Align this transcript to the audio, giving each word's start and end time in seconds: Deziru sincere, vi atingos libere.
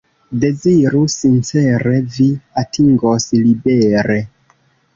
Deziru 0.45 1.01
sincere, 1.15 1.93
vi 2.15 2.29
atingos 2.63 3.31
libere. 3.45 4.21